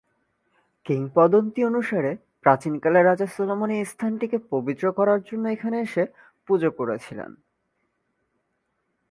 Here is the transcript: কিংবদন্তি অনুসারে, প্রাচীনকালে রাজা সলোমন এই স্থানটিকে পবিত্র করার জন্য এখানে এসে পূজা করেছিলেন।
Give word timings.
কিংবদন্তি 0.85 1.61
অনুসারে, 1.63 2.11
প্রাচীনকালে 2.41 2.99
রাজা 3.03 3.27
সলোমন 3.27 3.69
এই 3.69 3.83
স্থানটিকে 3.85 4.37
পবিত্র 4.49 4.85
করার 4.91 5.19
জন্য 5.23 5.45
এখানে 5.47 5.77
এসে 5.79 6.03
পূজা 6.47 6.69
করেছিলেন। 6.69 7.31